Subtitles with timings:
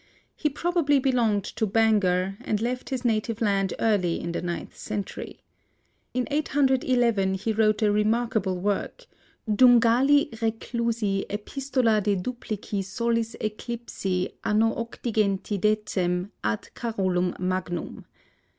[0.35, 5.43] He probably belonged to Bangor, and left his native land early in the ninth century.
[6.15, 9.05] In 811 he wrote a remarkable work,
[9.47, 14.73] Dungali Reclusi Epistola de duplici solis eclipsi anno
[15.05, 18.05] 810 ad Carolum Magnum.